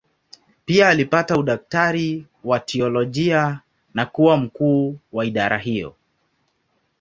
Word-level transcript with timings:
Pia 0.65 0.87
alipata 0.89 1.37
udaktari 1.37 2.25
wa 2.43 2.59
teolojia 2.59 3.59
na 3.93 4.05
kuwa 4.05 4.37
mkuu 4.37 4.97
wa 5.11 5.25
idara 5.25 5.57
hiyo. 5.57 5.95